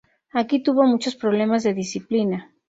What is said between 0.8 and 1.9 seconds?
muchos problemas de